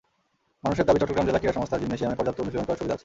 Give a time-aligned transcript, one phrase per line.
[0.63, 2.99] মানসের দাবি, চট্টগ্রাম জেলা ক্রীড়া সংস্থার জিমনেসিয়ামে পর্যাপ্ত অনুশীলন করার সুবিধা আছে।